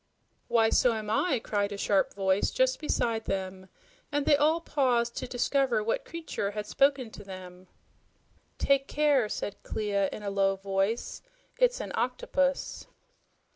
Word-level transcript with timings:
"Why, 0.47 0.71
so 0.71 0.93
am 0.93 1.11
I!" 1.11 1.37
cried 1.37 1.71
a 1.71 1.77
sharp 1.77 2.15
voice 2.15 2.49
just 2.49 2.79
beside 2.79 3.25
them, 3.25 3.69
and 4.11 4.25
they 4.25 4.35
all 4.35 4.59
paused 4.59 5.15
to 5.17 5.27
discover 5.27 5.83
what 5.83 6.05
creature 6.05 6.49
had 6.49 6.65
spoken 6.65 7.11
to 7.11 7.23
them. 7.23 7.67
"Take 8.57 8.87
care," 8.87 9.29
said 9.29 9.61
Clia 9.61 10.09
in 10.11 10.23
a 10.23 10.31
low 10.31 10.55
voice. 10.55 11.21
"It's 11.59 11.79
an 11.79 11.91
octopus." 11.93 12.87